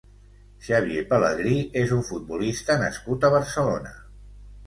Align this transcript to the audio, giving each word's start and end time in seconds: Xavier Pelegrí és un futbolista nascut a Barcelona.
Xavier 0.67 1.01
Pelegrí 1.09 1.57
és 1.83 1.93
un 1.97 2.01
futbolista 2.09 2.79
nascut 2.85 3.27
a 3.29 3.31
Barcelona. 3.35 3.93